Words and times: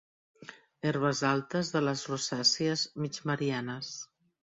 Herbes 0.91 1.21
altes 1.33 1.71
de 1.77 1.83
les 1.89 2.07
rosàcies 2.15 2.89
mig 3.05 3.25
marianes. 3.33 3.97